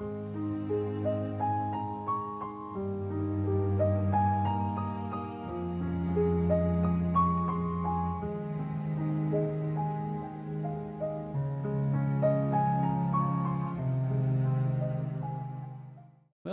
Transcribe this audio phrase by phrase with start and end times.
[0.00, 0.06] Well,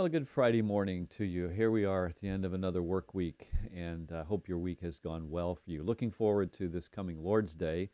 [0.06, 1.48] a good Friday morning to you.
[1.50, 4.58] Here we are at the end of another work week, and I uh, hope your
[4.58, 5.84] week has gone well for you.
[5.84, 7.92] Looking forward to this coming Lord's Day.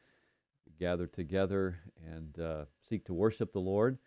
[0.79, 1.79] Gather together
[2.09, 3.97] and uh, seek to worship the Lord.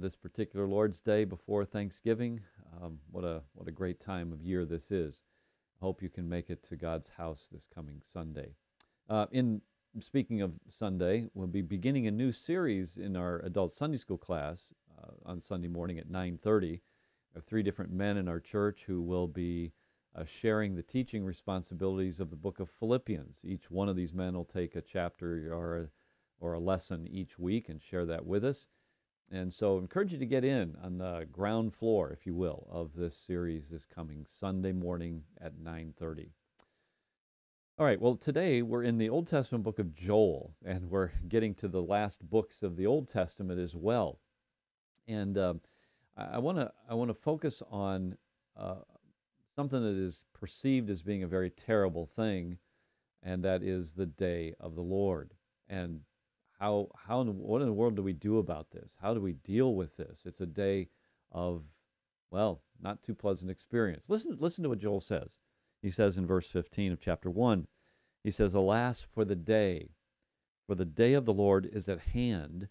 [0.00, 2.40] This particular Lord's Day before Thanksgiving,
[2.80, 5.24] um, what a what a great time of year this is.
[5.82, 8.54] I hope you can make it to God's house this coming Sunday.
[9.08, 9.60] Uh, in
[9.98, 14.72] speaking of Sunday, we'll be beginning a new series in our adult Sunday school class
[15.02, 16.60] uh, on Sunday morning at 9:30.
[16.60, 16.80] We
[17.34, 19.72] have three different men in our church who will be
[20.14, 23.40] uh, sharing the teaching responsibilities of the book of Philippians.
[23.42, 25.88] Each one of these men will take a chapter or a,
[26.38, 28.68] or a lesson each week and share that with us.
[29.30, 32.66] And so I encourage you to get in on the ground floor, if you will,
[32.70, 36.30] of this series this coming Sunday morning at 9:30.
[37.78, 41.54] All right, well, today we're in the Old Testament book of Joel, and we're getting
[41.56, 44.18] to the last books of the Old Testament as well.
[45.06, 45.60] And um,
[46.16, 48.16] I want to I want to focus on
[48.56, 48.76] uh,
[49.54, 52.58] something that is perceived as being a very terrible thing,
[53.22, 55.34] and that is the day of the Lord.
[55.68, 56.00] And
[56.58, 58.96] how how what in the world do we do about this?
[59.00, 60.22] How do we deal with this?
[60.26, 60.88] It's a day
[61.32, 61.62] of
[62.30, 64.08] well, not too pleasant experience.
[64.08, 65.38] Listen listen to what Joel says.
[65.82, 67.66] He says in verse 15 of chapter 1,
[68.24, 69.90] he says, "Alas for the day,
[70.66, 72.68] for the day of the Lord is at hand."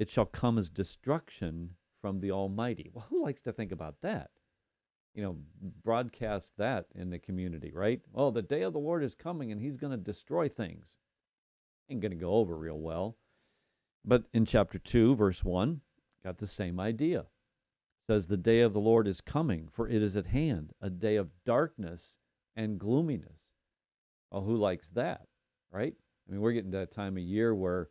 [0.00, 2.90] it shall come as destruction from the Almighty.
[2.94, 4.30] Well, who likes to think about that?
[5.14, 5.36] You know,
[5.84, 8.00] broadcast that in the community, right?
[8.14, 10.96] Oh, the day of the Lord is coming and he's going to destroy things.
[11.90, 13.16] Ain't going to go over real well.
[14.04, 15.80] But in chapter 2, verse 1,
[16.22, 17.20] got the same idea.
[17.20, 17.26] It
[18.06, 21.16] says, The day of the Lord is coming, for it is at hand, a day
[21.16, 22.20] of darkness
[22.54, 23.40] and gloominess.
[24.30, 25.26] Well, who likes that,
[25.72, 25.94] right?
[26.28, 27.88] I mean, we're getting to that time of year where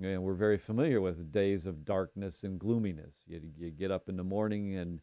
[0.00, 3.14] and we're very familiar with days of darkness and gloominess.
[3.26, 5.00] You, you get up in the morning and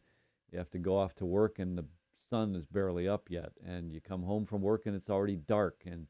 [0.52, 1.84] you have to go off to work, and the
[2.28, 3.52] sun is barely up yet.
[3.64, 6.06] And you come home from work, and it's already dark, and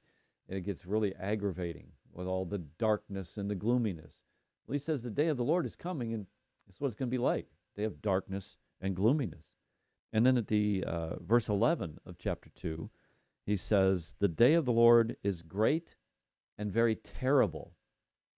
[0.56, 4.24] it gets really aggravating with all the darkness and the gloominess.
[4.66, 6.26] Well, he says the day of the Lord is coming, and
[6.66, 7.46] that's what it's going to be like
[7.76, 9.46] day of darkness and gloominess.
[10.12, 12.90] And then at the uh, verse 11 of chapter 2,
[13.46, 15.94] he says, The day of the Lord is great
[16.58, 17.74] and very terrible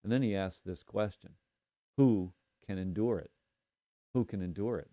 [0.02, 1.32] and then he asks this question
[1.96, 2.32] Who
[2.66, 3.30] can endure it?
[4.14, 4.90] Who can endure it?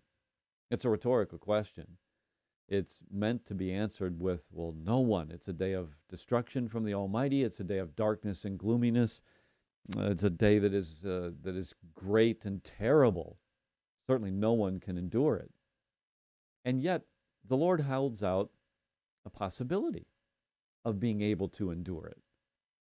[0.70, 1.96] It's a rhetorical question.
[2.70, 5.32] It's meant to be answered with, well, no one.
[5.32, 7.42] It's a day of destruction from the Almighty.
[7.42, 9.20] It's a day of darkness and gloominess.
[9.96, 13.38] Uh, it's a day that is, uh, that is great and terrible.
[14.06, 15.50] Certainly no one can endure it.
[16.64, 17.02] And yet,
[17.48, 18.50] the Lord holds out
[19.24, 20.06] a possibility
[20.84, 22.18] of being able to endure it.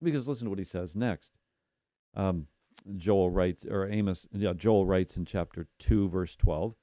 [0.03, 1.31] Because listen to what he says next.
[2.15, 2.45] Um,
[2.97, 6.75] Joel writes, or Amos, yeah, Joel writes in chapter 2, verse 12.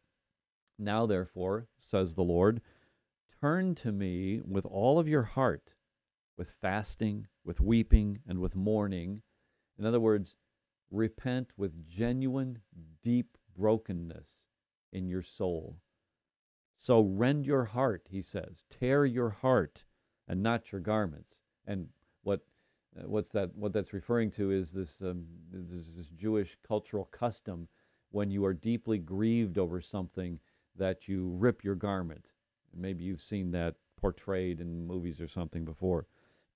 [0.79, 2.61] Now, therefore, says the Lord,
[3.41, 5.75] turn to me with all of your heart,
[6.37, 9.23] with fasting, with weeping, and with mourning.
[9.79, 10.37] In other words,
[10.91, 12.61] repent with genuine,
[13.03, 14.47] deep brokenness
[14.93, 15.77] in your soul.
[16.79, 19.85] So rend your heart, he says, tear your heart
[20.29, 21.41] and not your garments.
[21.67, 21.89] And
[22.23, 22.41] what
[22.99, 23.55] uh, what's that?
[23.55, 27.69] What that's referring to is this, um, this this Jewish cultural custom
[28.11, 30.41] when you are deeply grieved over something
[30.77, 32.27] that you rip your garment.
[32.75, 36.07] Maybe you've seen that portrayed in movies or something before.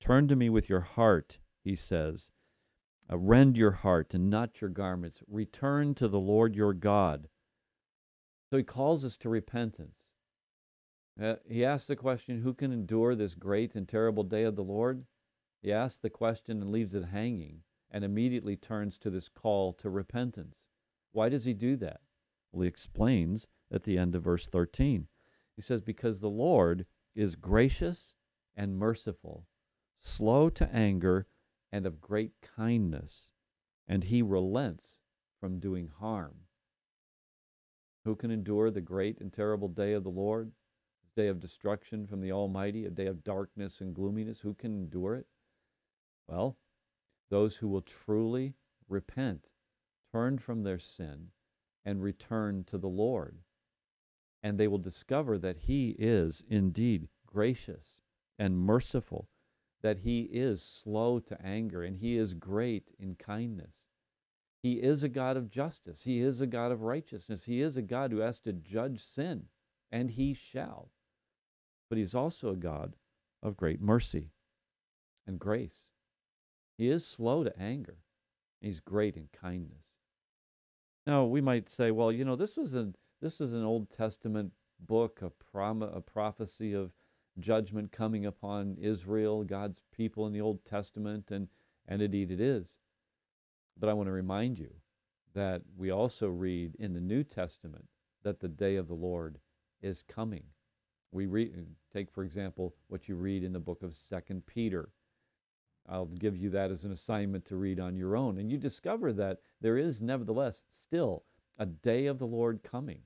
[0.01, 2.31] Turn to me with your heart, he says.
[3.11, 5.23] Uh, rend your heart and not your garments.
[5.29, 7.29] Return to the Lord your God.
[8.51, 10.13] So he calls us to repentance.
[11.21, 14.65] Uh, he asks the question who can endure this great and terrible day of the
[14.65, 15.05] Lord?
[15.61, 19.91] He asks the question and leaves it hanging and immediately turns to this call to
[19.91, 20.65] repentance.
[21.13, 22.01] Why does he do that?
[22.51, 25.07] Well, he explains at the end of verse 13.
[25.57, 28.15] He says, Because the Lord is gracious
[28.57, 29.47] and merciful,
[29.99, 31.27] slow to anger,
[31.71, 33.33] and of great kindness,
[33.89, 35.01] and he relents
[35.41, 36.47] from doing harm.
[38.05, 40.53] Who can endure the great and terrible day of the Lord?
[41.15, 44.41] Day of destruction from the Almighty, a day of darkness and gloominess.
[44.41, 45.27] Who can endure it?
[46.27, 46.59] Well,
[47.29, 48.55] those who will truly
[48.89, 49.49] repent,
[50.11, 51.31] turn from their sin,
[51.85, 53.39] and return to the Lord.
[54.43, 58.01] And they will discover that He is indeed gracious
[58.39, 59.29] and merciful,
[59.83, 63.89] that He is slow to anger, and He is great in kindness.
[64.63, 66.03] He is a God of justice.
[66.03, 67.45] He is a God of righteousness.
[67.45, 69.47] He is a God who has to judge sin,
[69.91, 70.91] and he shall.
[71.89, 72.95] But he's also a God
[73.43, 74.31] of great mercy
[75.27, 75.87] and grace.
[76.79, 77.99] He is slow to anger.
[78.61, 79.89] He's great in kindness.
[81.07, 84.51] Now, we might say, well, you know, this was an, this is an Old Testament
[84.81, 86.93] book, a, prom- a prophecy of
[87.39, 91.47] judgment coming upon Israel, God's people in the Old Testament, and,
[91.87, 92.79] and indeed it is.
[93.79, 94.71] But I want to remind you
[95.35, 97.87] that we also read in the New Testament
[98.25, 99.39] that the day of the Lord
[99.81, 100.43] is coming.
[101.13, 104.91] We read, take, for example, what you read in the book of Second Peter.
[105.89, 108.39] I'll give you that as an assignment to read on your own.
[108.39, 111.25] And you discover that there is, nevertheless, still
[111.59, 113.03] a day of the Lord coming.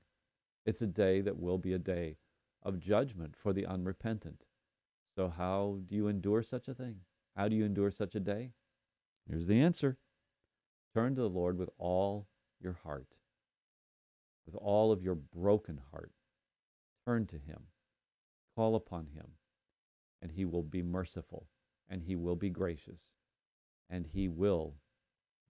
[0.67, 2.17] It's a day that will be a day
[2.61, 4.43] of judgment for the unrepentant.
[5.15, 6.97] So, how do you endure such a thing?
[7.37, 8.51] How do you endure such a day?
[9.29, 9.97] Here's the answer
[10.93, 12.27] Turn to the Lord with all
[12.59, 13.15] your heart,
[14.45, 16.11] with all of your broken heart.
[17.05, 17.67] Turn to Him,
[18.53, 19.27] call upon Him,
[20.21, 21.47] and He will be merciful,
[21.87, 23.13] and He will be gracious,
[23.89, 24.75] and He will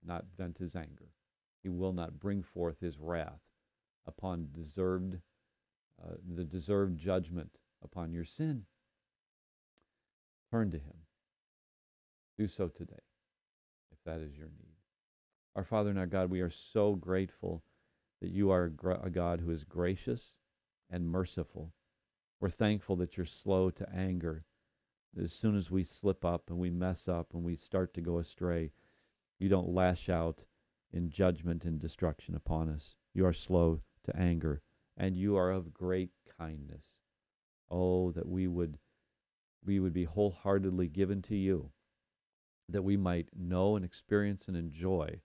[0.00, 1.10] not vent His anger.
[1.60, 3.47] He will not bring forth His wrath
[4.08, 5.18] upon deserved,
[6.02, 8.64] uh, the deserved judgment upon your sin.
[10.50, 10.94] Turn to Him.
[12.36, 12.94] Do so today,
[13.92, 14.76] if that is your need.
[15.54, 17.62] Our Father and our God, we are so grateful
[18.20, 18.72] that you are
[19.02, 20.38] a God who is gracious
[20.90, 21.72] and merciful.
[22.40, 24.44] We're thankful that you're slow to anger.
[25.20, 28.18] As soon as we slip up and we mess up and we start to go
[28.18, 28.72] astray,
[29.38, 30.44] you don't lash out
[30.92, 32.94] in judgment and destruction upon us.
[33.14, 34.62] You are slow to anger,
[34.96, 36.84] and you are of great kindness.
[37.70, 38.78] Oh, that we would
[39.64, 41.70] we would be wholeheartedly given to you,
[42.68, 45.20] that we might know and experience and enjoy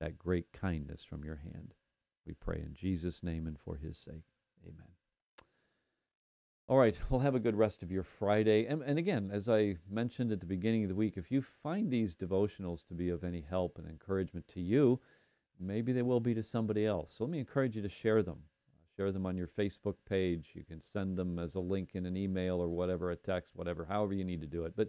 [0.00, 1.74] that great kindness from your hand.
[2.26, 4.24] We pray in Jesus' name and for his sake.
[4.64, 4.88] Amen.
[6.68, 8.66] All right, well, have a good rest of your Friday.
[8.66, 11.90] And, and again, as I mentioned at the beginning of the week, if you find
[11.90, 15.00] these devotionals to be of any help and encouragement to you,
[15.60, 17.14] maybe they will be to somebody else.
[17.16, 18.38] So let me encourage you to share them.
[18.96, 20.50] Share them on your Facebook page.
[20.54, 23.84] You can send them as a link in an email or whatever, a text, whatever,
[23.84, 24.74] however you need to do it.
[24.76, 24.88] But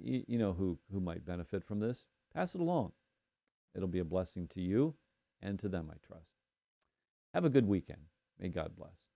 [0.00, 2.06] you, you know who, who might benefit from this.
[2.34, 2.92] Pass it along.
[3.74, 4.94] It'll be a blessing to you
[5.42, 6.30] and to them, I trust.
[7.34, 8.00] Have a good weekend.
[8.38, 9.09] May God bless.